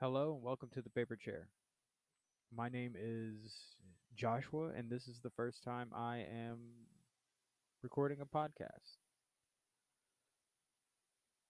Hello 0.00 0.32
and 0.32 0.44
welcome 0.44 0.68
to 0.74 0.80
the 0.80 0.90
paper 0.90 1.16
chair. 1.16 1.48
My 2.54 2.68
name 2.68 2.94
is 2.96 3.74
Joshua, 4.14 4.70
and 4.76 4.88
this 4.88 5.08
is 5.08 5.18
the 5.24 5.30
first 5.30 5.64
time 5.64 5.90
I 5.92 6.18
am 6.18 6.58
recording 7.82 8.20
a 8.20 8.24
podcast. 8.24 8.94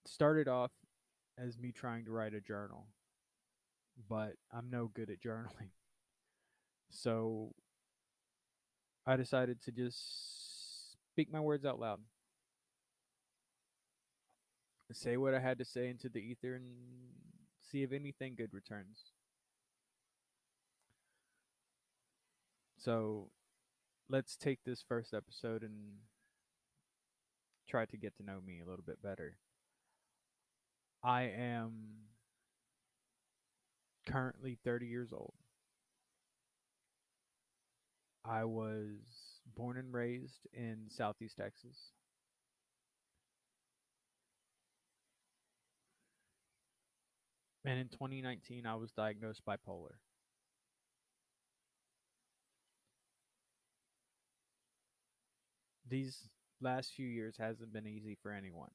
It 0.03 0.11
started 0.11 0.49
off 0.49 0.71
as 1.37 1.59
me 1.59 1.73
trying 1.73 2.07
to 2.07 2.11
write 2.11 2.33
a 2.33 2.41
journal, 2.41 2.87
but 4.09 4.33
I'm 4.51 4.71
no 4.71 4.91
good 4.95 5.11
at 5.11 5.21
journaling. 5.23 5.73
So 6.89 7.53
I 9.07 9.17
decided 9.17 9.61
to 9.65 9.73
just 9.73 10.97
speak 11.13 11.31
my 11.31 11.41
words 11.41 11.67
out 11.67 11.79
loud. 11.79 12.01
Say 14.91 15.19
what 15.19 15.35
I 15.35 15.39
had 15.39 15.59
to 15.59 15.67
say 15.67 15.91
into 15.91 16.09
the 16.09 16.21
ether 16.21 16.55
and 16.55 16.65
see 17.71 17.83
if 17.83 17.93
anything 17.93 18.35
good 18.37 18.53
returns. 18.53 19.13
So 22.79 23.29
let's 24.09 24.37
take 24.37 24.61
this 24.65 24.83
first 24.87 25.13
episode 25.13 25.63
and 25.63 25.99
try 27.69 27.85
to 27.85 27.97
get 27.97 28.17
to 28.17 28.23
know 28.23 28.41
me 28.45 28.61
a 28.61 28.69
little 28.69 28.85
bit 28.87 29.03
better. 29.03 29.37
I 31.03 31.23
am 31.25 31.73
currently 34.07 34.59
30 34.65 34.87
years 34.87 35.13
old. 35.13 35.35
I 38.25 38.45
was 38.45 38.99
born 39.57 39.77
and 39.77 39.93
raised 39.93 40.47
in 40.53 40.87
Southeast 40.89 41.37
Texas. 41.37 41.93
And 47.69 47.79
in 47.79 47.89
2019, 47.89 48.65
I 48.65 48.77
was 48.77 48.93
diagnosed 48.93 49.43
bipolar. 49.47 49.97
These 55.87 56.31
last 56.63 56.95
few 56.95 57.07
years 57.07 57.37
hasn't 57.39 57.75
been 57.75 57.87
easy 57.87 58.17
for 58.23 58.33
anyone. 58.33 58.71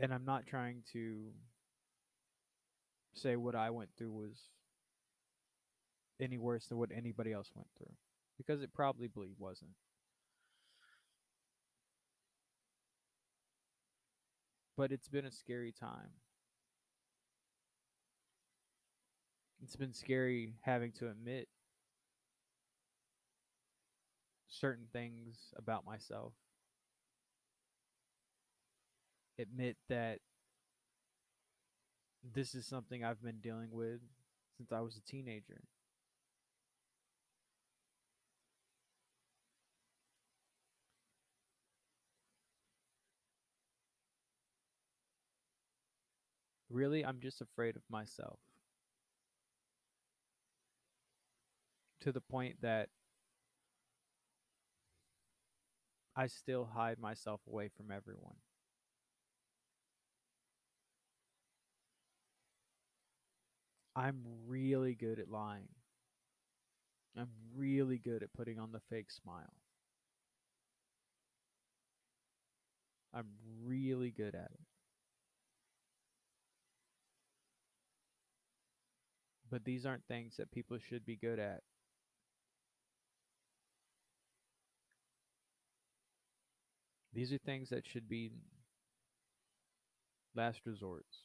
And 0.00 0.14
I'm 0.14 0.24
not 0.24 0.46
trying 0.46 0.82
to 0.94 1.26
say 3.12 3.36
what 3.36 3.54
I 3.54 3.68
went 3.68 3.90
through 3.98 4.12
was 4.12 4.38
any 6.22 6.38
worse 6.38 6.68
than 6.68 6.78
what 6.78 6.90
anybody 6.96 7.34
else 7.34 7.50
went 7.54 7.68
through 7.76 7.92
because 8.38 8.62
it 8.62 8.72
probably 8.72 9.10
wasn't. 9.38 9.72
But 14.78 14.92
it's 14.92 15.08
been 15.08 15.24
a 15.24 15.30
scary 15.32 15.72
time. 15.72 16.12
It's 19.60 19.74
been 19.74 19.92
scary 19.92 20.54
having 20.62 20.92
to 21.00 21.10
admit 21.10 21.48
certain 24.48 24.86
things 24.92 25.36
about 25.56 25.84
myself. 25.84 26.32
Admit 29.36 29.76
that 29.88 30.20
this 32.22 32.54
is 32.54 32.64
something 32.64 33.04
I've 33.04 33.22
been 33.22 33.40
dealing 33.40 33.72
with 33.72 33.98
since 34.56 34.70
I 34.70 34.78
was 34.78 34.96
a 34.96 35.10
teenager. 35.10 35.60
Really, 46.78 47.04
I'm 47.04 47.18
just 47.18 47.40
afraid 47.40 47.74
of 47.74 47.82
myself. 47.90 48.38
To 52.02 52.12
the 52.12 52.20
point 52.20 52.54
that 52.62 52.88
I 56.14 56.28
still 56.28 56.68
hide 56.72 57.00
myself 57.00 57.40
away 57.48 57.68
from 57.76 57.90
everyone. 57.90 58.36
I'm 63.96 64.22
really 64.46 64.94
good 64.94 65.18
at 65.18 65.28
lying. 65.28 65.66
I'm 67.16 67.30
really 67.56 67.98
good 67.98 68.22
at 68.22 68.32
putting 68.32 68.60
on 68.60 68.70
the 68.70 68.80
fake 68.88 69.10
smile. 69.10 69.52
I'm 73.12 73.26
really 73.64 74.12
good 74.12 74.36
at 74.36 74.52
it. 74.54 74.67
But 79.50 79.64
these 79.64 79.86
aren't 79.86 80.04
things 80.06 80.36
that 80.36 80.50
people 80.52 80.78
should 80.78 81.06
be 81.06 81.16
good 81.16 81.38
at. 81.38 81.62
These 87.12 87.32
are 87.32 87.38
things 87.38 87.70
that 87.70 87.86
should 87.86 88.08
be 88.08 88.30
last 90.34 90.60
resorts. 90.64 91.18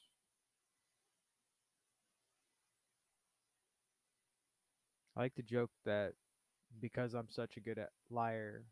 I 5.16 5.22
like 5.22 5.35
to 5.35 5.44
joke 5.44 5.72
that 5.85 6.13
because 6.81 7.13
I'm 7.13 7.29
such 7.29 7.57
a 7.57 7.59
good 7.59 7.79
liar, 8.09 8.63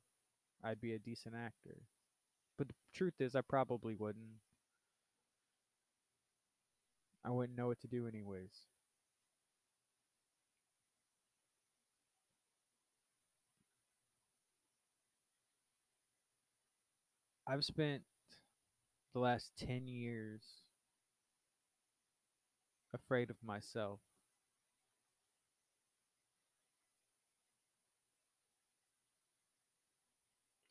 I'd 0.64 0.82
be 0.82 0.94
a 0.94 1.00
decent 1.00 1.36
actor. 1.36 1.78
But 2.58 2.70
the 2.70 2.76
truth 2.94 3.16
is, 3.20 3.36
I 3.36 3.42
probably 3.42 3.96
wouldn't. 3.96 4.40
I 7.24 7.32
wouldn't 7.32 7.58
know 7.58 7.68
what 7.68 7.80
to 7.82 7.88
do, 7.88 8.08
anyways. 8.08 8.52
I've 17.48 17.66
spent 17.66 18.04
the 19.14 19.20
last 19.20 19.52
10 19.58 19.88
years 19.88 20.42
afraid 22.94 23.30
of 23.30 23.36
myself. 23.44 24.00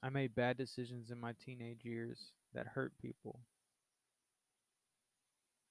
I 0.03 0.09
made 0.09 0.35
bad 0.35 0.57
decisions 0.57 1.11
in 1.11 1.21
my 1.21 1.35
teenage 1.45 1.85
years 1.85 2.33
that 2.55 2.67
hurt 2.69 2.93
people 3.01 3.41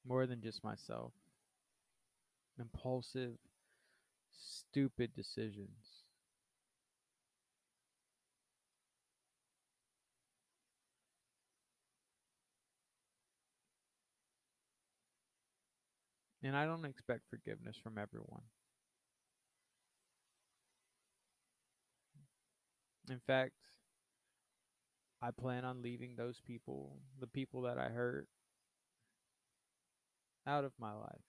more 0.05 0.25
than 0.27 0.41
just 0.41 0.63
myself. 0.63 1.13
Impulsive, 2.59 3.37
stupid 4.31 5.15
decisions. 5.15 5.98
And 16.43 16.55
I 16.55 16.65
don't 16.65 16.83
expect 16.85 17.29
forgiveness 17.29 17.77
from 17.77 17.97
everyone. 17.97 18.41
In 23.09 23.19
fact, 23.19 23.53
I 25.21 25.31
plan 25.31 25.63
on 25.63 25.81
leaving 25.81 26.15
those 26.17 26.41
people, 26.41 26.99
the 27.19 27.27
people 27.27 27.61
that 27.61 27.77
I 27.77 27.87
hurt, 27.87 28.27
out 30.45 30.65
of 30.65 30.73
my 30.79 30.93
life. 30.93 31.21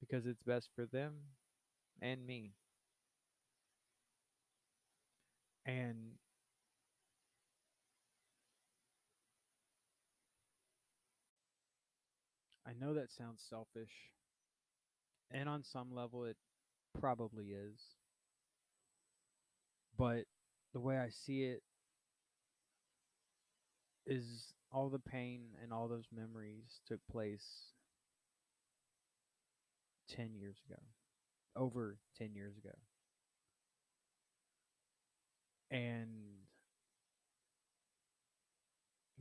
Because 0.00 0.24
it's 0.26 0.42
best 0.42 0.70
for 0.74 0.86
them 0.86 1.34
and 2.02 2.26
me. 2.26 2.54
And 5.66 6.16
I 12.66 12.72
know 12.78 12.94
that 12.94 13.12
sounds 13.12 13.44
selfish, 13.48 13.92
and 15.30 15.48
on 15.48 15.62
some 15.62 15.94
level 15.94 16.24
it 16.24 16.36
probably 16.98 17.46
is. 17.46 17.78
But 19.96 20.24
the 20.72 20.80
way 20.80 20.98
I 20.98 21.08
see 21.10 21.44
it 21.44 21.62
is 24.04 24.52
all 24.72 24.88
the 24.88 24.98
pain 24.98 25.42
and 25.62 25.72
all 25.72 25.88
those 25.88 26.08
memories 26.14 26.80
took 26.86 27.00
place 27.10 27.72
10 30.14 30.34
years 30.34 30.56
ago, 30.68 30.80
over 31.54 31.98
10 32.18 32.34
years 32.34 32.56
ago. 32.58 32.74
And 35.70 36.10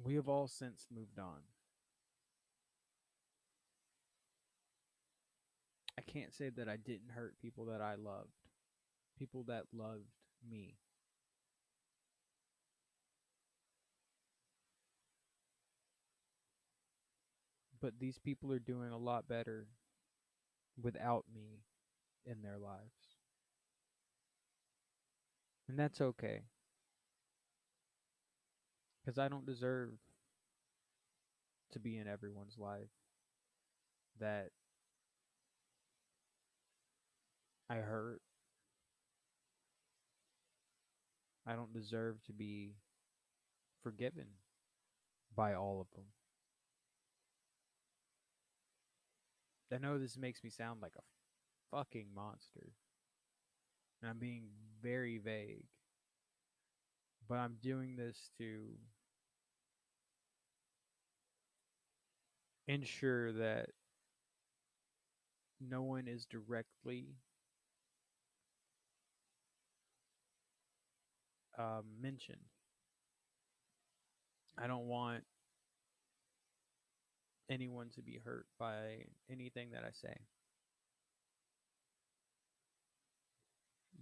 we 0.04 0.16
have 0.16 0.28
all 0.28 0.48
since 0.48 0.88
moved 0.94 1.20
on. 1.20 1.42
I 5.98 6.02
can't 6.02 6.34
say 6.34 6.50
that 6.50 6.68
I 6.68 6.78
didn't 6.78 7.12
hurt 7.16 7.36
people 7.42 7.66
that 7.66 7.82
I 7.82 7.96
loved, 7.96 8.30
people 9.18 9.44
that 9.48 9.64
loved 9.74 10.10
me. 10.50 10.76
but 17.86 18.00
these 18.00 18.18
people 18.18 18.52
are 18.52 18.58
doing 18.58 18.90
a 18.90 18.98
lot 18.98 19.28
better 19.28 19.68
without 20.82 21.24
me 21.32 21.60
in 22.26 22.42
their 22.42 22.58
lives. 22.58 23.14
And 25.70 25.78
that's 25.78 26.02
okay. 26.02 26.46
Because 29.00 29.20
I 29.20 29.28
don't 29.28 29.46
deserve 29.46 29.92
to 31.74 31.80
be 31.80 31.98
in 32.00 32.08
everyone's 32.08 32.58
life 32.58 32.90
that 34.20 34.50
I 37.70 37.76
hurt. 37.76 38.22
I 41.48 41.54
don't 41.54 41.74
deserve 41.74 42.24
to 42.26 42.34
be 42.34 42.76
forgiven 43.84 44.28
by 45.36 45.54
all 45.54 45.82
of 45.82 45.88
them. 45.96 46.06
I 49.74 49.78
know 49.78 50.00
this 50.00 50.18
makes 50.18 50.44
me 50.44 50.50
sound 50.50 50.82
like 50.82 50.94
a 50.98 51.76
fucking 51.76 52.08
monster. 52.16 52.72
And 54.02 54.10
I'm 54.10 54.20
being 54.20 54.46
very 54.82 55.18
vague. 55.18 55.66
But 57.28 57.36
I'm 57.40 57.58
doing 57.62 57.96
this 57.96 58.30
to 58.38 58.62
ensure 62.68 63.32
that 63.34 63.70
no 65.60 65.82
one 65.82 66.08
is 66.08 66.26
directly 66.26 67.16
um, 71.58 71.84
mentioned. 72.02 72.42
I 74.58 74.68
don't 74.68 74.88
want 74.88 75.24
anyone 77.50 77.90
to 77.96 78.02
be 78.02 78.20
hurt 78.24 78.46
by 78.60 79.06
anything 79.30 79.72
that 79.72 79.84
I 79.84 79.92
say. 79.92 80.16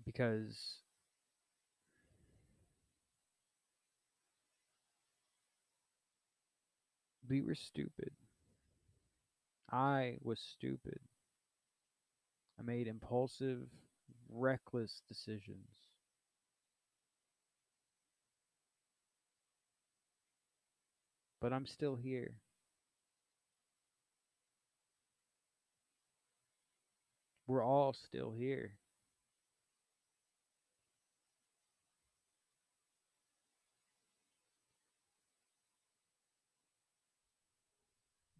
Because 0.05 0.79
we 7.27 7.41
were 7.41 7.55
stupid. 7.55 8.11
I 9.73 10.19
was 10.21 10.39
stupid. 10.39 11.01
I 12.57 12.63
made 12.63 12.87
impulsive, 12.87 13.69
reckless 14.27 15.01
decisions. 15.07 15.82
But 21.43 21.51
I'm 21.51 21.65
still 21.65 21.97
here. 21.97 22.35
We're 27.47 27.65
all 27.65 27.91
still 27.91 28.31
here. 28.31 28.75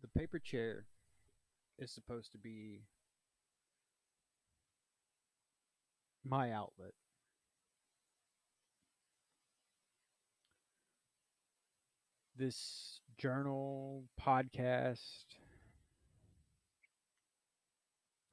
The 0.01 0.07
paper 0.17 0.39
chair 0.39 0.85
is 1.77 1.91
supposed 1.91 2.31
to 2.31 2.37
be 2.37 2.83
my 6.23 6.53
outlet. 6.53 6.93
This 12.43 12.99
journal, 13.17 14.03
podcast, 14.21 15.23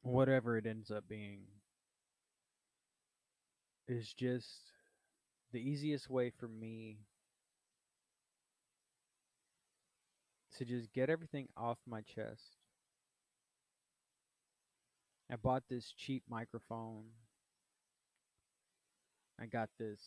whatever 0.02 0.58
it 0.58 0.66
ends 0.66 0.90
up 0.90 1.04
being, 1.08 1.42
is 3.86 4.12
just 4.12 4.48
the 5.52 5.60
easiest 5.60 6.10
way 6.10 6.32
for 6.40 6.48
me 6.48 6.98
to 10.58 10.64
just 10.64 10.92
get 10.92 11.08
everything 11.08 11.46
off 11.56 11.78
my 11.86 12.00
chest. 12.00 12.56
I 15.30 15.36
bought 15.36 15.62
this 15.70 15.94
cheap 15.96 16.24
microphone. 16.28 17.04
I 19.40 19.46
got 19.46 19.68
this 19.78 20.00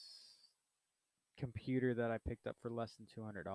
computer 1.37 1.93
that 1.93 2.11
I 2.11 2.17
picked 2.17 2.47
up 2.47 2.55
for 2.61 2.69
less 2.69 2.93
than 2.93 3.07
$200. 3.07 3.45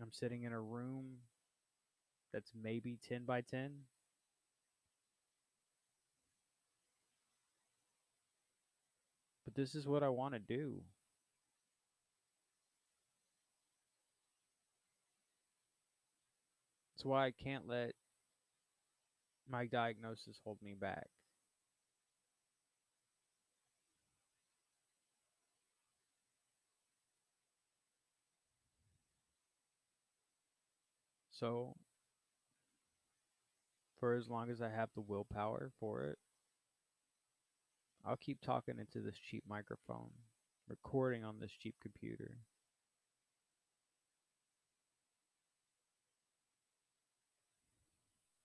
I'm 0.00 0.12
sitting 0.12 0.42
in 0.42 0.52
a 0.52 0.60
room 0.60 1.18
that's 2.32 2.50
maybe 2.60 2.98
10 3.08 3.24
by 3.24 3.42
10. 3.42 3.70
But 9.44 9.54
this 9.54 9.74
is 9.74 9.86
what 9.86 10.02
I 10.02 10.08
want 10.08 10.34
to 10.34 10.40
do. 10.40 10.80
That's 16.96 17.04
why 17.04 17.26
I 17.26 17.32
can't 17.32 17.68
let 17.68 17.92
my 19.48 19.66
diagnosis 19.66 20.40
hold 20.44 20.58
me 20.62 20.74
back. 20.74 21.08
So, 31.42 31.74
for 33.98 34.14
as 34.14 34.28
long 34.28 34.48
as 34.48 34.62
I 34.62 34.68
have 34.68 34.90
the 34.94 35.00
willpower 35.00 35.72
for 35.80 36.04
it, 36.04 36.16
I'll 38.06 38.16
keep 38.16 38.40
talking 38.40 38.78
into 38.78 39.00
this 39.00 39.18
cheap 39.18 39.42
microphone, 39.48 40.10
recording 40.68 41.24
on 41.24 41.40
this 41.40 41.50
cheap 41.50 41.74
computer. 41.82 42.36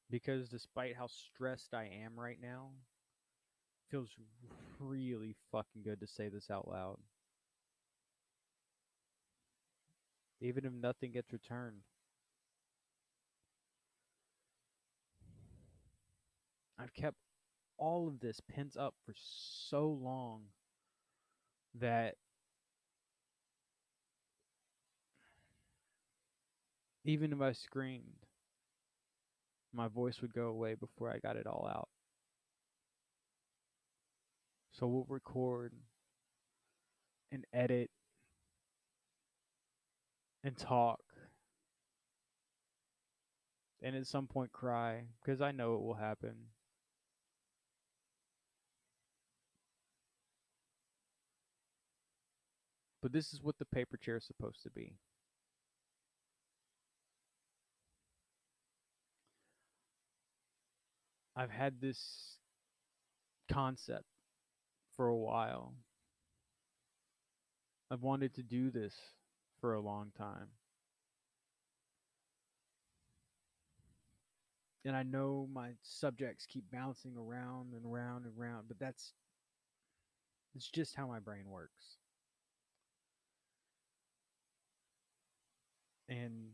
Because 0.09 0.49
despite 0.49 0.95
how 0.95 1.05
stressed 1.05 1.75
I 1.75 1.91
am 2.03 2.19
right 2.19 2.39
now, 2.41 2.69
it 3.83 3.91
feels 3.91 4.09
really 4.79 5.35
fucking 5.51 5.83
good 5.83 5.99
to 5.99 6.07
say 6.07 6.29
this 6.29 6.49
out 6.49 6.67
loud. 6.67 6.97
Even 10.41 10.65
if 10.65 10.73
nothing 10.73 11.11
gets 11.11 11.31
returned. 11.31 11.81
I've 16.79 16.93
kept 16.93 17.17
all 17.77 18.07
of 18.07 18.19
this 18.19 18.39
pent 18.39 18.77
up 18.77 18.95
for 19.05 19.13
so 19.15 19.87
long 19.87 20.43
that 21.75 22.15
even 27.03 27.31
if 27.31 27.41
I 27.41 27.51
screamed, 27.53 28.25
my 29.73 29.87
voice 29.87 30.21
would 30.21 30.33
go 30.33 30.47
away 30.47 30.75
before 30.75 31.11
I 31.11 31.19
got 31.19 31.35
it 31.35 31.47
all 31.47 31.67
out. 31.69 31.89
So 34.71 34.87
we'll 34.87 35.05
record 35.09 35.73
and 37.31 37.45
edit 37.53 37.89
and 40.43 40.55
talk 40.55 40.99
and 43.81 43.95
at 43.95 44.07
some 44.07 44.27
point 44.27 44.51
cry 44.51 45.03
because 45.23 45.41
I 45.41 45.51
know 45.51 45.75
it 45.75 45.81
will 45.81 45.95
happen. 45.95 46.35
But 53.07 53.13
this 53.13 53.33
is 53.33 53.41
what 53.41 53.57
the 53.57 53.63
paper 53.63 53.95
chair 53.95 54.17
is 54.17 54.25
supposed 54.25 54.61
to 54.63 54.69
be. 54.69 54.97
I've 61.33 61.49
had 61.49 61.79
this 61.79 62.35
concept 63.49 64.03
for 64.97 65.07
a 65.07 65.15
while. 65.15 65.73
I've 67.89 68.01
wanted 68.01 68.33
to 68.33 68.43
do 68.43 68.71
this 68.71 68.93
for 69.61 69.73
a 69.73 69.79
long 69.79 70.11
time. 70.17 70.49
And 74.83 74.97
I 74.97 75.03
know 75.03 75.47
my 75.53 75.69
subjects 75.81 76.45
keep 76.45 76.65
bouncing 76.73 77.15
around 77.17 77.71
and 77.71 77.85
around 77.85 78.25
and 78.25 78.33
around, 78.37 78.65
but 78.67 78.79
that's 78.79 79.13
it's 80.53 80.69
just 80.69 80.97
how 80.97 81.07
my 81.07 81.19
brain 81.19 81.45
works. 81.47 81.95
And 86.09 86.51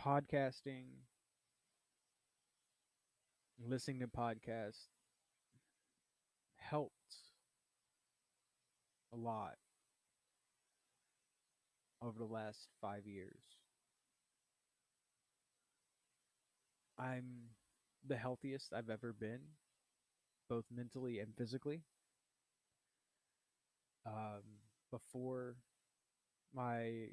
podcasting, 0.00 1.02
listening 3.58 3.98
to 4.00 4.06
podcasts 4.06 4.88
helped 6.56 7.16
a 9.12 9.16
lot 9.16 9.56
over 12.00 12.18
the 12.18 12.24
last 12.24 12.68
five 12.80 13.04
years. 13.06 13.40
I'm 16.98 17.50
the 18.06 18.16
healthiest 18.16 18.72
I've 18.72 18.90
ever 18.90 19.12
been, 19.12 19.40
both 20.48 20.64
mentally 20.70 21.18
and 21.18 21.36
physically. 21.36 21.82
Um, 24.06 24.42
before 24.90 25.56
my 26.54 27.08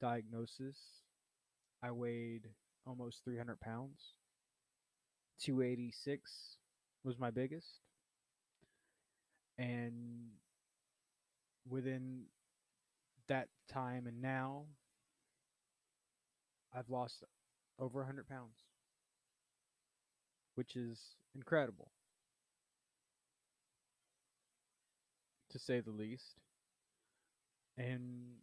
diagnosis, 0.00 0.76
I 1.82 1.90
weighed 1.90 2.48
almost 2.86 3.24
300 3.24 3.60
pounds. 3.60 4.14
286 5.40 6.56
was 7.04 7.18
my 7.18 7.30
biggest. 7.30 7.80
And 9.58 10.28
within 11.68 12.24
that 13.28 13.48
time 13.72 14.06
and 14.06 14.20
now, 14.20 14.64
I've 16.74 16.88
lost 16.88 17.24
over 17.78 18.00
100 18.00 18.28
pounds, 18.28 18.56
which 20.54 20.76
is 20.76 20.98
incredible, 21.34 21.90
to 25.50 25.58
say 25.58 25.80
the 25.80 25.90
least. 25.90 26.36
And 27.76 28.36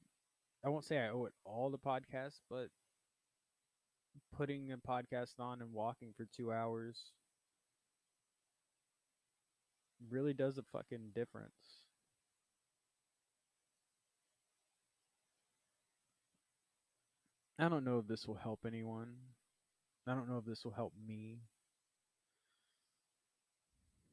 I 0.65 0.69
won't 0.69 0.85
say 0.85 0.99
I 0.99 1.09
owe 1.09 1.25
it 1.25 1.33
all 1.45 1.71
to 1.71 1.77
podcasts, 1.77 2.39
but 2.49 2.69
putting 4.35 4.71
a 4.71 4.77
podcast 4.77 5.39
on 5.39 5.61
and 5.61 5.73
walking 5.73 6.13
for 6.15 6.25
two 6.25 6.51
hours 6.51 7.11
really 10.09 10.33
does 10.33 10.57
a 10.57 10.63
fucking 10.63 11.11
difference. 11.13 11.83
I 17.59 17.69
don't 17.69 17.83
know 17.83 17.97
if 17.99 18.07
this 18.07 18.27
will 18.27 18.35
help 18.35 18.65
anyone. 18.65 19.15
I 20.07 20.13
don't 20.13 20.29
know 20.29 20.37
if 20.37 20.45
this 20.45 20.63
will 20.63 20.71
help 20.71 20.93
me. 21.07 21.39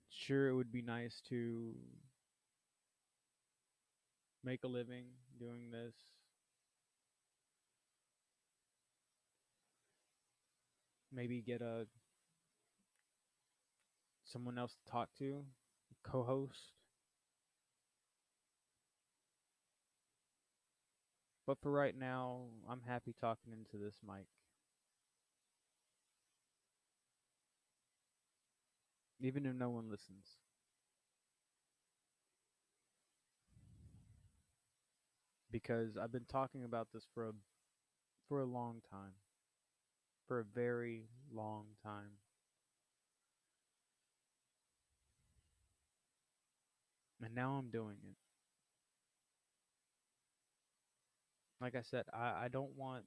Sure, 0.08 0.48
it 0.48 0.54
would 0.54 0.72
be 0.72 0.80
nice 0.80 1.20
to 1.28 1.74
make 4.44 4.62
a 4.64 4.68
living 4.68 5.06
doing 5.38 5.70
this. 5.70 5.94
Maybe 11.12 11.40
get 11.42 11.62
a 11.62 11.86
someone 14.24 14.58
else 14.58 14.74
to 14.74 14.90
talk 14.90 15.08
to, 15.18 15.44
co-host. 16.02 16.72
But 21.46 21.58
for 21.58 21.70
right 21.70 21.96
now, 21.96 22.48
I'm 22.68 22.82
happy 22.82 23.14
talking 23.18 23.52
into 23.54 23.78
this 23.82 23.98
mic. 24.06 24.26
Even 29.18 29.44
if 29.46 29.56
no 29.56 29.70
one 29.70 29.90
listens. 29.90 30.43
Because 35.54 35.96
I've 35.96 36.10
been 36.10 36.26
talking 36.28 36.64
about 36.64 36.88
this 36.92 37.06
for 37.14 37.28
a 37.28 37.32
for 38.28 38.40
a 38.40 38.44
long 38.44 38.82
time. 38.90 39.12
For 40.26 40.40
a 40.40 40.44
very 40.44 41.04
long 41.32 41.66
time. 41.80 42.18
And 47.22 47.36
now 47.36 47.52
I'm 47.52 47.70
doing 47.70 47.98
it. 48.02 48.16
like 51.64 51.74
I 51.74 51.82
said, 51.82 52.04
I, 52.12 52.44
I 52.44 52.48
don't 52.52 52.76
want 52.76 53.04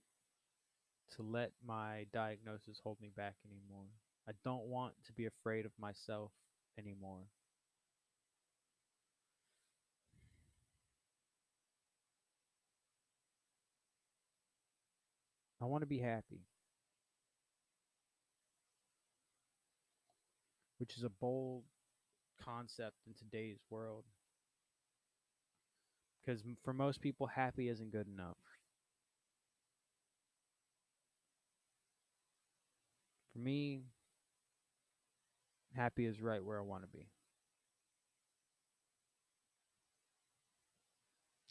to 1.16 1.22
let 1.22 1.52
my 1.64 2.08
diagnosis 2.12 2.82
hold 2.84 2.98
me 3.00 3.12
back 3.16 3.36
anymore. 3.46 3.86
I 4.28 4.32
don't 4.44 4.66
want 4.66 4.94
to 5.06 5.14
be 5.14 5.28
afraid 5.28 5.66
of 5.66 5.72
myself 5.80 6.32
anymore. 6.80 7.26
I 15.62 15.66
want 15.66 15.82
to 15.82 15.88
be 15.88 16.00
happy. 16.00 16.42
Which 20.78 20.96
is 20.98 21.04
a 21.04 21.10
bold 21.10 21.64
concept 22.44 22.98
in 23.08 23.14
today's 23.14 23.58
world. 23.70 24.04
Because 26.24 26.42
for 26.64 26.74
most 26.74 27.02
people, 27.02 27.28
happy 27.28 27.70
isn't 27.70 27.92
good 27.92 28.08
enough. 28.08 28.38
For 33.34 33.40
me, 33.40 33.84
happy 35.76 36.06
is 36.06 36.22
right 36.22 36.44
where 36.44 36.60
I 36.60 36.64
want 36.64 36.84
to 36.84 36.90
be. 36.90 37.08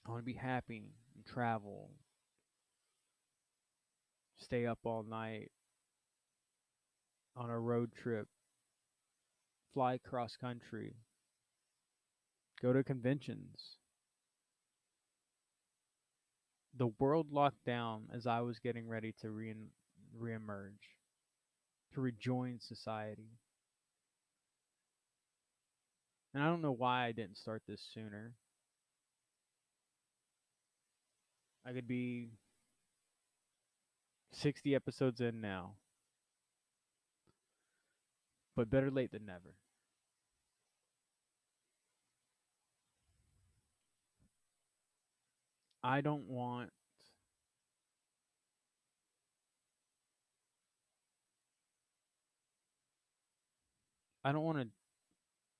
I 0.06 0.10
want 0.10 0.20
to 0.22 0.26
be 0.26 0.34
happy 0.34 0.94
and 1.14 1.25
travel, 1.26 1.90
stay 4.38 4.66
up 4.66 4.78
all 4.85 5.02
night 5.02 5.50
on 7.37 7.50
a 7.50 7.59
road 7.59 7.93
trip, 7.93 8.28
fly 9.75 9.99
cross 9.99 10.37
country, 10.37 10.95
go 12.61 12.73
to 12.73 12.83
conventions 12.83 13.78
the 16.78 16.88
world 16.99 17.33
locked 17.33 17.64
down 17.64 18.05
as 18.14 18.26
I 18.26 18.40
was 18.40 18.59
getting 18.59 18.88
ready 18.88 19.14
to 19.23 19.31
re 19.31 19.55
reemerge, 20.19 20.95
to 21.95 22.00
rejoin 22.00 22.59
society. 22.61 23.31
And 26.35 26.43
I 26.43 26.49
don't 26.49 26.62
know 26.62 26.73
why 26.73 27.07
I 27.07 27.12
didn't 27.12 27.38
start 27.38 27.62
this 27.66 27.83
sooner. 27.95 28.35
I 31.66 31.73
could 31.73 31.88
be 31.88 32.28
60 34.33 34.75
episodes 34.75 35.21
in 35.21 35.40
now. 35.40 35.75
But 38.54 38.71
better 38.71 38.90
late 38.90 39.12
than 39.12 39.26
never. 39.26 39.54
I 45.83 46.00
don't 46.00 46.25
want 46.26 46.71
I 54.25 54.33
don't 54.33 54.42
want 54.42 54.59
to 54.59 54.66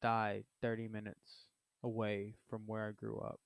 die 0.03 0.43
30 0.61 0.89
minutes 0.89 1.47
away 1.85 2.35
from 2.51 2.63
where 2.67 2.89
I 2.89 2.91
grew 2.91 3.19
up. 3.19 3.39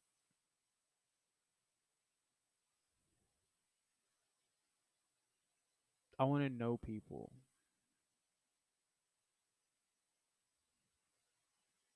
I 6.20 6.24
want 6.24 6.44
to 6.44 6.50
know 6.50 6.76
people. 6.76 7.32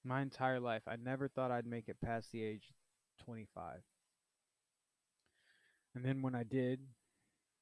My 0.02 0.22
entire 0.22 0.60
life, 0.60 0.82
I 0.86 0.96
never 0.96 1.28
thought 1.28 1.50
I'd 1.50 1.66
make 1.66 1.90
it 1.90 1.98
past 2.02 2.32
the 2.32 2.42
age 2.42 2.72
25. 3.26 3.80
And 5.94 6.02
then 6.02 6.22
when 6.22 6.34
I 6.34 6.42
did, 6.42 6.80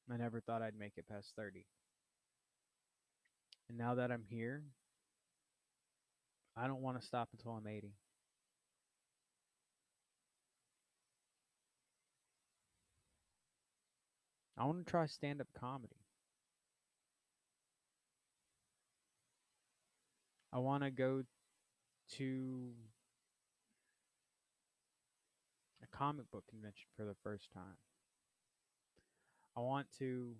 I 0.09 0.15
never 0.15 0.39
thought 0.39 0.61
I'd 0.61 0.79
make 0.79 0.93
it 0.95 1.05
past 1.05 1.33
30. 1.35 1.65
And 3.67 3.77
now 3.77 3.95
that 3.95 4.09
I'm 4.09 4.23
here, 4.29 4.63
I 6.55 6.67
don't 6.67 6.81
want 6.81 6.97
to 6.99 7.05
stop 7.05 7.27
until 7.33 7.51
I'm 7.51 7.67
80. 7.67 7.91
I 14.57 14.63
want 14.63 14.85
to 14.85 14.89
try 14.89 15.05
stand 15.07 15.41
up 15.41 15.47
comedy. 15.59 16.02
I 20.53 20.59
want 20.59 20.83
to 20.83 20.91
go 20.91 21.23
to 22.17 22.71
a 25.81 25.97
comic 25.97 26.29
book 26.29 26.43
convention 26.47 26.85
for 26.95 27.05
the 27.05 27.15
first 27.23 27.51
time. 27.51 27.77
I 29.57 29.61
want 29.61 29.87
to 29.97 30.35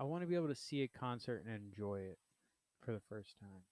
I 0.00 0.04
want 0.04 0.22
to 0.22 0.26
be 0.26 0.34
able 0.34 0.48
to 0.48 0.54
see 0.54 0.82
a 0.82 0.88
concert 0.88 1.44
and 1.46 1.54
enjoy 1.54 2.00
it 2.00 2.18
for 2.80 2.92
the 2.92 3.00
first 3.10 3.38
time. 3.38 3.64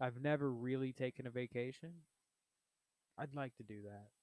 I've 0.00 0.20
never 0.20 0.50
really 0.50 0.92
taken 0.92 1.26
a 1.26 1.30
vacation. 1.30 1.92
I'd 3.18 3.34
like 3.34 3.54
to 3.56 3.62
do 3.62 3.82
that. 3.82 4.21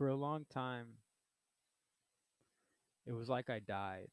For 0.00 0.08
a 0.08 0.16
long 0.16 0.46
time, 0.48 0.86
it 3.06 3.12
was 3.12 3.28
like 3.28 3.50
I 3.50 3.58
died. 3.58 4.08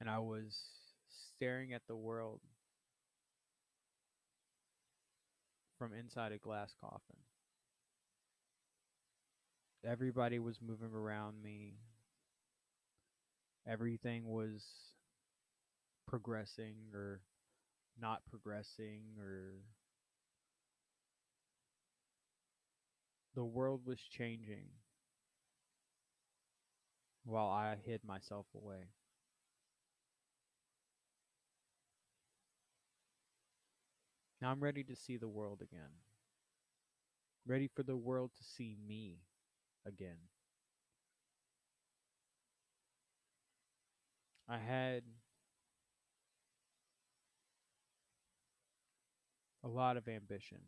And 0.00 0.10
I 0.10 0.18
was 0.18 0.58
staring 1.36 1.72
at 1.72 1.82
the 1.86 1.94
world 1.94 2.40
from 5.78 5.92
inside 5.92 6.32
a 6.32 6.38
glass 6.38 6.74
coffin. 6.80 7.20
Everybody 9.86 10.40
was 10.40 10.58
moving 10.60 10.92
around 10.92 11.40
me. 11.40 11.74
Everything 13.68 14.26
was 14.26 14.64
progressing 16.08 16.74
or 16.92 17.20
not 18.00 18.22
progressing 18.28 19.02
or 19.16 19.62
the 23.34 23.44
world 23.44 23.82
was 23.86 24.00
changing 24.00 24.66
while 27.24 27.48
I 27.48 27.76
hid 27.84 28.00
myself 28.04 28.46
away. 28.54 28.88
Now 34.40 34.50
I'm 34.50 34.60
ready 34.60 34.82
to 34.84 34.96
see 34.96 35.16
the 35.16 35.28
world 35.28 35.62
again. 35.62 35.92
Ready 37.46 37.68
for 37.68 37.82
the 37.82 37.96
world 37.96 38.32
to 38.36 38.44
see 38.44 38.76
me 38.86 39.18
again. 39.86 40.18
I 44.48 44.58
had 44.58 45.04
a 49.64 49.68
lot 49.68 49.96
of 49.96 50.08
ambition 50.08 50.58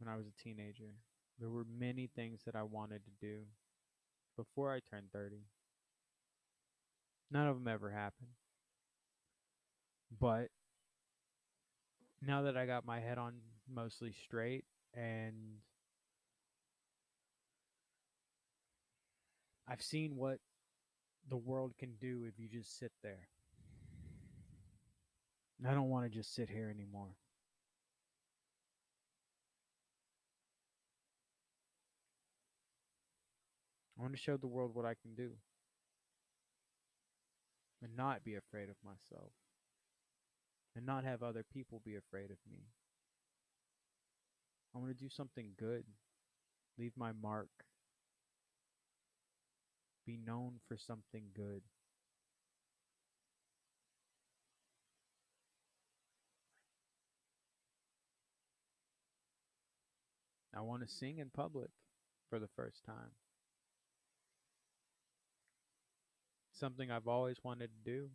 when 0.00 0.12
I 0.12 0.16
was 0.16 0.26
a 0.26 0.42
teenager. 0.42 0.94
There 1.38 1.50
were 1.50 1.66
many 1.78 2.08
things 2.14 2.40
that 2.46 2.56
I 2.56 2.62
wanted 2.62 3.02
to 3.04 3.10
do 3.20 3.40
before 4.36 4.74
I 4.74 4.80
turned 4.90 5.12
30. 5.12 5.36
None 7.30 7.46
of 7.46 7.56
them 7.56 7.68
ever 7.68 7.90
happened. 7.90 8.30
But 10.18 10.48
now 12.20 12.42
that 12.42 12.56
I 12.56 12.66
got 12.66 12.84
my 12.84 13.00
head 13.00 13.18
on 13.18 13.34
mostly 13.72 14.12
straight 14.24 14.64
and 14.94 15.34
I've 19.68 19.82
seen 19.82 20.16
what 20.16 20.38
the 21.28 21.36
world 21.36 21.74
can 21.78 21.92
do 22.00 22.24
if 22.26 22.34
you 22.38 22.48
just 22.48 22.78
sit 22.78 22.90
there. 23.02 23.28
I 25.66 25.72
don't 25.72 25.90
want 25.90 26.10
to 26.10 26.10
just 26.10 26.34
sit 26.34 26.48
here 26.48 26.72
anymore. 26.74 27.14
I 34.00 34.02
want 34.02 34.16
to 34.16 34.22
show 34.22 34.38
the 34.38 34.46
world 34.46 34.70
what 34.72 34.86
I 34.86 34.94
can 34.94 35.14
do 35.14 35.32
and 37.82 37.94
not 37.94 38.24
be 38.24 38.34
afraid 38.34 38.70
of 38.70 38.76
myself 38.82 39.32
and 40.74 40.86
not 40.86 41.04
have 41.04 41.22
other 41.22 41.44
people 41.52 41.82
be 41.84 41.96
afraid 41.96 42.30
of 42.30 42.38
me. 42.50 42.60
I 44.74 44.78
want 44.78 44.96
to 44.96 45.04
do 45.04 45.10
something 45.10 45.50
good, 45.58 45.84
leave 46.78 46.92
my 46.96 47.10
mark, 47.12 47.50
be 50.06 50.16
known 50.16 50.60
for 50.66 50.78
something 50.78 51.24
good. 51.36 51.60
I 60.56 60.62
want 60.62 60.88
to 60.88 60.88
sing 60.88 61.18
in 61.18 61.28
public 61.28 61.68
for 62.30 62.38
the 62.38 62.48
first 62.56 62.82
time. 62.86 63.10
Something 66.60 66.90
I've 66.90 67.08
always 67.08 67.42
wanted 67.42 67.70
to 67.72 67.90
do. 67.90 68.10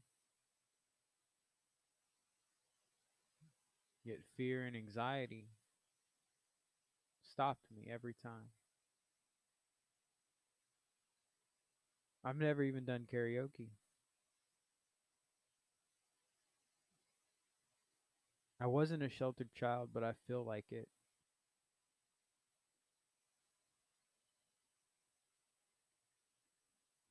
Yet 4.04 4.20
fear 4.38 4.68
and 4.68 4.76
anxiety 4.76 5.48
stopped 7.24 7.66
me 7.76 7.88
every 7.92 8.14
time. 8.14 8.52
I've 12.24 12.36
never 12.38 12.62
even 12.62 12.86
done 12.86 13.08
karaoke. 13.12 13.70
I 18.60 18.68
wasn't 18.68 19.02
a 19.02 19.10
sheltered 19.10 19.54
child, 19.54 19.92
but 19.94 20.04
I 20.04 20.14
feel 20.28 20.44
like 20.44 20.66
it. 20.72 20.90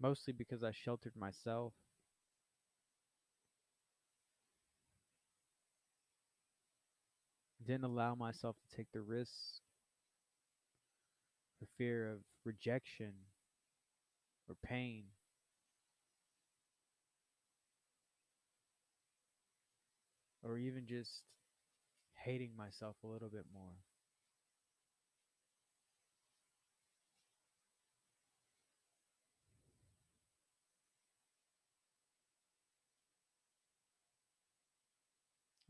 Mostly 0.04 0.34
because 0.34 0.62
I 0.62 0.70
sheltered 0.70 1.16
myself. 1.16 1.72
Didn't 7.66 7.84
allow 7.84 8.14
myself 8.14 8.56
to 8.58 8.76
take 8.76 8.88
the 8.92 9.00
risks 9.00 9.62
for 11.58 11.66
fear 11.78 12.10
of 12.12 12.18
rejection 12.44 13.14
or 14.46 14.56
pain. 14.62 15.04
Or 20.42 20.58
even 20.58 20.84
just 20.86 21.22
hating 22.12 22.50
myself 22.54 22.96
a 23.02 23.06
little 23.06 23.30
bit 23.30 23.46
more. 23.54 23.78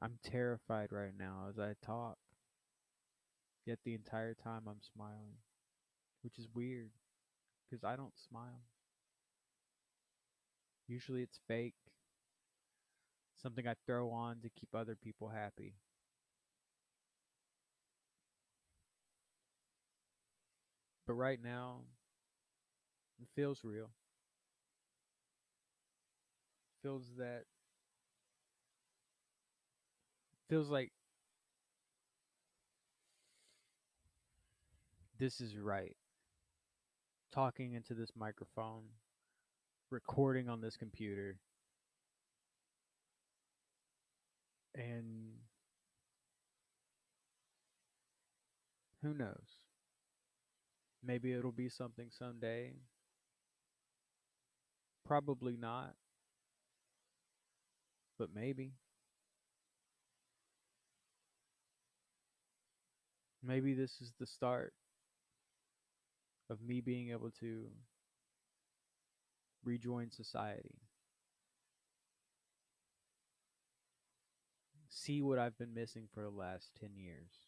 I'm 0.05 0.19
terrified 0.23 0.93
right 0.93 1.14
now 1.19 1.47
as 1.49 1.59
I 1.59 1.73
talk. 1.83 2.19
Yet 3.64 3.79
the 3.87 3.95
entire 3.95 4.35
time 4.35 4.64
I'm 4.69 4.83
smiling, 4.95 5.38
which 6.23 6.38
is 6.38 6.47
weird 6.55 6.90
because 7.64 7.85
I 7.85 7.97
don't 7.97 8.12
smile. 8.29 8.61
Usually 10.87 11.23
it's 11.23 11.40
fake, 11.49 11.73
something 13.43 13.67
I 13.67 13.77
throw 13.87 14.11
on 14.11 14.40
to 14.43 14.51
keep 14.51 14.75
other 14.75 14.95
people 14.95 15.29
happy. 15.29 15.73
But 21.07 21.14
right 21.14 21.38
now, 21.43 21.81
it 23.23 23.29
feels 23.35 23.61
real. 23.64 23.88
Feels 26.83 27.05
that 27.17 27.45
feels 30.49 30.71
like 30.71 30.93
this 35.19 35.41
is 35.41 35.57
right. 35.57 35.97
Talking 37.33 37.73
into 37.73 37.95
this 37.95 38.11
microphone, 38.17 38.85
recording 39.91 40.49
on 40.49 40.61
this 40.61 40.77
computer, 40.77 41.39
and 44.75 45.35
who 49.03 49.15
knows? 49.15 49.59
Maybe 51.03 51.33
it'll 51.33 51.53
be 51.53 51.69
something 51.69 52.09
someday. 52.11 52.73
Probably 55.05 55.57
not. 55.57 55.95
But 58.19 58.31
maybe. 58.35 58.73
Maybe 63.47 63.75
this 63.75 64.01
is 64.01 64.13
the 64.19 64.27
start 64.27 64.73
of 66.49 66.63
me 66.63 66.81
being 66.81 67.11
able 67.11 67.31
to 67.41 67.67
rejoin 69.65 70.11
society. 70.11 70.77
See 74.89 75.21
what 75.21 75.39
I've 75.39 75.59
been 75.59 75.75
missing 75.75 76.09
for 76.15 76.23
the 76.23 76.31
last 76.31 76.71
10 76.81 76.91
years. 76.97 77.44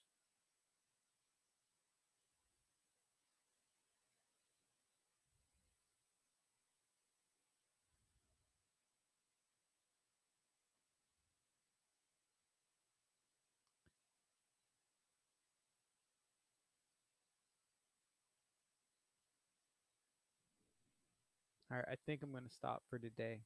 All 21.77 21.83
right, 21.87 21.93
I 21.93 21.97
think 22.07 22.23
I'm 22.23 22.31
going 22.31 22.43
to 22.45 22.49
stop 22.49 22.85
for 22.89 22.99
today. 22.99 23.41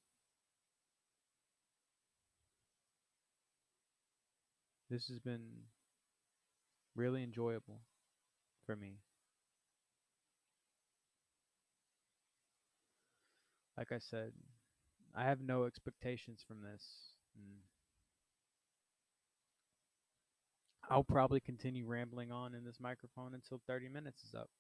This 4.88 5.09
has 5.09 5.19
been 5.19 5.40
really 6.95 7.25
enjoyable. 7.25 7.81
for 8.66 8.77
me. 8.77 8.99
Like 13.77 13.90
I 13.90 13.99
said, 13.99 14.31
I 15.12 15.25
have 15.25 15.40
no 15.40 15.64
expectations 15.64 16.45
from 16.47 16.62
this. 16.62 16.85
I'll 20.88 21.03
probably 21.03 21.40
continue 21.40 21.85
rambling 21.85 22.31
on 22.31 22.55
in 22.55 22.64
this 22.64 22.79
microphone 22.79 23.35
until 23.35 23.61
30 23.66 23.88
minutes 23.88 24.23
is 24.23 24.37
up. 24.37 24.51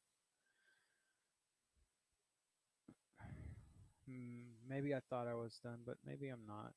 Mm, 4.10 4.56
maybe 4.68 4.94
I 4.94 5.00
thought 5.08 5.26
I 5.28 5.34
was 5.34 5.58
done, 5.62 5.80
but 5.86 5.96
maybe 6.04 6.28
I'm 6.28 6.44
not. 6.46 6.72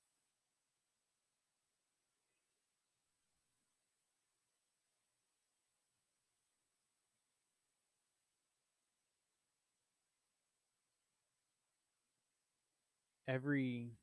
Every 13.28 13.98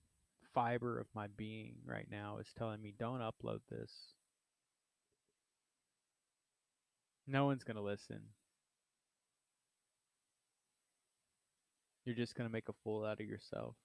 fiber 0.53 0.99
of 0.99 1.07
my 1.15 1.29
being 1.29 1.77
right 1.87 2.07
now 2.11 2.37
is 2.37 2.53
telling 2.53 2.83
me 2.83 2.93
don't 2.99 3.21
upload 3.21 3.61
this. 3.71 4.13
No 7.27 7.47
one's 7.47 7.65
going 7.65 7.77
to 7.77 7.83
listen. 7.83 8.35
You're 12.05 12.17
just 12.17 12.35
going 12.35 12.49
to 12.49 12.53
make 12.53 12.69
a 12.69 12.75
fool 12.85 13.05
out 13.05 13.21
of 13.21 13.27
yourself. 13.27 13.77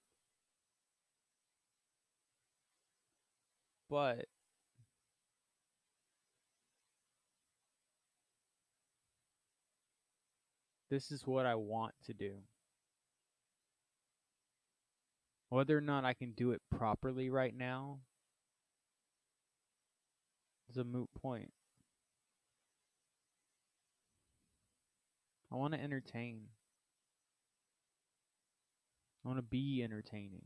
But 3.88 4.26
this 10.90 11.10
is 11.10 11.26
what 11.26 11.46
I 11.46 11.54
want 11.54 11.94
to 12.06 12.14
do. 12.14 12.38
Whether 15.48 15.78
or 15.78 15.80
not 15.80 16.04
I 16.04 16.14
can 16.14 16.32
do 16.32 16.50
it 16.50 16.60
properly 16.76 17.30
right 17.30 17.54
now 17.56 18.00
is 20.68 20.76
a 20.76 20.84
moot 20.84 21.08
point. 21.22 21.52
I 25.52 25.56
want 25.56 25.74
to 25.74 25.80
entertain. 25.80 26.46
I 29.26 29.28
want 29.28 29.38
to 29.40 29.42
be 29.42 29.82
entertaining. 29.82 30.44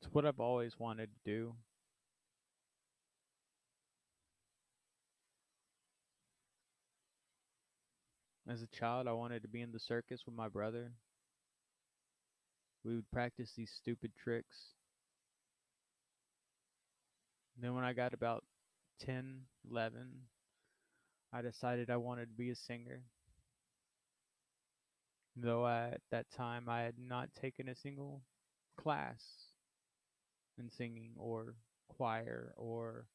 It's 0.00 0.14
what 0.14 0.24
I've 0.24 0.38
always 0.38 0.78
wanted 0.78 1.08
to 1.12 1.18
do. 1.28 1.54
As 8.48 8.62
a 8.62 8.68
child, 8.68 9.08
I 9.08 9.12
wanted 9.12 9.42
to 9.42 9.48
be 9.48 9.62
in 9.62 9.72
the 9.72 9.80
circus 9.80 10.20
with 10.24 10.36
my 10.36 10.46
brother. 10.46 10.92
We 12.84 12.94
would 12.94 13.10
practice 13.10 13.50
these 13.56 13.72
stupid 13.76 14.12
tricks. 14.16 14.74
then, 17.60 17.74
when 17.74 17.82
I 17.82 17.94
got 17.94 18.14
about 18.14 18.44
10, 19.00 19.40
11, 19.68 20.06
I 21.32 21.42
decided 21.42 21.90
I 21.90 21.96
wanted 21.96 22.26
to 22.26 22.34
be 22.34 22.50
a 22.50 22.54
singer. 22.56 23.02
Though 25.36 25.66
at 25.66 26.00
that 26.10 26.30
time 26.30 26.68
I 26.68 26.82
had 26.82 26.98
not 26.98 27.34
taken 27.34 27.68
a 27.68 27.74
single 27.74 28.22
class 28.76 29.22
in 30.58 30.70
singing 30.70 31.12
or 31.16 31.54
choir 31.88 32.52
or 32.56 33.06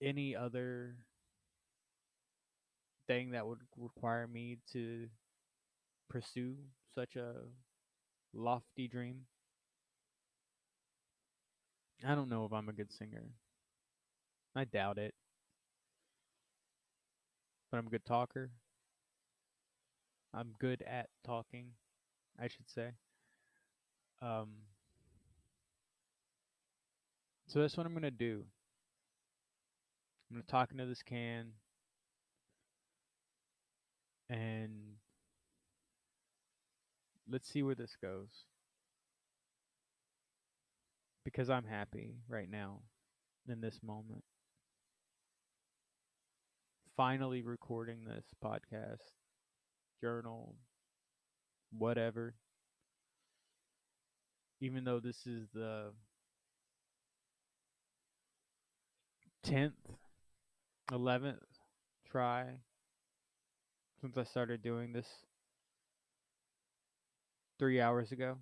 any 0.00 0.34
other 0.34 0.96
thing 3.06 3.32
that 3.32 3.46
would 3.46 3.60
require 3.76 4.26
me 4.26 4.58
to 4.72 5.08
pursue 6.08 6.56
such 6.94 7.16
a 7.16 7.34
lofty 8.32 8.88
dream. 8.88 9.22
I 12.06 12.14
don't 12.14 12.30
know 12.30 12.46
if 12.46 12.52
I'm 12.52 12.68
a 12.68 12.72
good 12.72 12.92
singer. 12.92 13.24
I 14.54 14.64
doubt 14.64 14.98
it. 14.98 15.14
But 17.70 17.78
I'm 17.78 17.86
a 17.86 17.90
good 17.90 18.04
talker. 18.04 18.50
I'm 20.32 20.54
good 20.58 20.82
at 20.82 21.08
talking, 21.24 21.66
I 22.38 22.48
should 22.48 22.68
say. 22.68 22.90
Um, 24.22 24.48
so 27.46 27.60
that's 27.60 27.76
what 27.76 27.86
I'm 27.86 27.92
going 27.92 28.02
to 28.02 28.10
do. 28.10 28.44
I'm 30.30 30.36
going 30.36 30.44
to 30.44 30.50
talk 30.50 30.70
into 30.70 30.86
this 30.86 31.02
can 31.02 31.52
and 34.30 34.70
let's 37.28 37.48
see 37.48 37.62
where 37.62 37.74
this 37.74 37.96
goes. 38.00 38.44
Because 41.24 41.50
I'm 41.50 41.64
happy 41.64 42.14
right 42.28 42.48
now 42.48 42.80
in 43.48 43.60
this 43.60 43.80
moment. 43.82 44.22
Finally 47.00 47.40
recording 47.40 48.04
this 48.04 48.26
podcast, 48.44 48.98
journal, 50.02 50.54
whatever. 51.72 52.34
Even 54.60 54.84
though 54.84 55.00
this 55.00 55.26
is 55.26 55.48
the 55.54 55.92
10th, 59.44 59.96
11th 60.92 61.38
try 62.10 62.58
since 64.00 64.16
I 64.18 64.24
started 64.24 64.62
doing 64.62 64.92
this 64.92 65.06
three 67.58 67.80
hours 67.80 68.12
ago. 68.12 68.38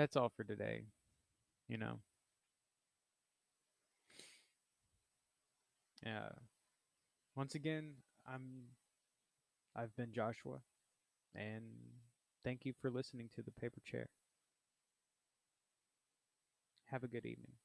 That's 0.00 0.16
all 0.16 0.30
for 0.30 0.44
today, 0.44 0.84
you 1.68 1.78
know. 1.78 2.00
Yeah. 6.04 6.30
Once 7.34 7.54
again, 7.56 7.96
I'm 8.26 8.68
I've 9.74 9.94
been 9.96 10.12
Joshua 10.12 10.60
and 11.34 11.64
thank 12.44 12.64
you 12.66 12.74
for 12.80 12.90
listening 12.90 13.30
to 13.36 13.42
the 13.42 13.52
paper 13.52 13.80
chair. 13.84 14.08
Have 16.90 17.04
a 17.04 17.08
good 17.08 17.24
evening. 17.24 17.59